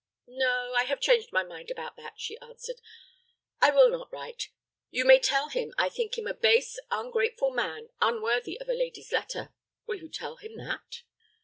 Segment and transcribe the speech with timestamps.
[0.25, 2.81] "No, I have changed my mind about that," she answered.
[3.61, 4.49] "I will not write.
[4.89, 9.11] You may tell him I think him a base, ungrateful man, unworthy of a lady's
[9.11, 9.53] letter.
[9.85, 11.03] Will you tell him that?"